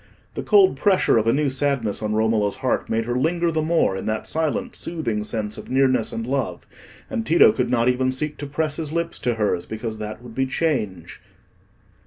The 0.33 0.41
cold 0.41 0.77
pressure 0.77 1.19
of 1.19 1.27
a 1.27 1.31
new 1.31 1.51
sadness 1.51 2.01
on 2.01 2.13
Romola's 2.15 2.55
heart 2.55 2.89
made 2.89 3.05
her 3.05 3.15
linger 3.19 3.51
the 3.51 3.61
more 3.61 3.95
in 3.95 4.07
that 4.07 4.25
silent 4.25 4.75
soothing 4.75 5.23
sense 5.23 5.59
of 5.59 5.69
nearness 5.69 6.11
and 6.11 6.25
love; 6.25 6.65
and 7.07 7.23
Tito 7.23 7.51
could 7.51 7.69
not 7.69 7.87
even 7.87 8.11
seek 8.11 8.37
to 8.37 8.47
press 8.47 8.77
his 8.77 8.91
lips 8.91 9.19
to 9.19 9.35
hers, 9.35 9.67
because 9.67 9.99
that 9.99 10.23
would 10.23 10.33
be 10.33 10.47
change. 10.47 11.21